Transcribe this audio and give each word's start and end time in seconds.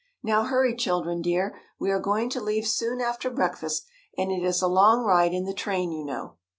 "Now 0.23 0.45
hurry, 0.45 0.75
children 0.75 1.21
dear. 1.21 1.55
We 1.77 1.91
are 1.91 1.99
going 1.99 2.31
to 2.31 2.41
leave 2.41 2.65
soon 2.65 2.99
after 3.01 3.29
breakfast, 3.29 3.85
and 4.17 4.31
it 4.31 4.41
is 4.43 4.59
a 4.63 4.67
long 4.67 5.03
ride 5.03 5.31
in 5.31 5.45
the 5.45 5.53
train, 5.53 5.91
you 5.91 6.03
know." 6.03 6.37